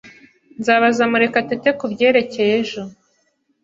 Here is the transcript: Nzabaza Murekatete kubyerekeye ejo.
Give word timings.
Nzabaza 0.59 1.03
Murekatete 1.11 1.69
kubyerekeye 1.79 2.51
ejo. 2.61 2.81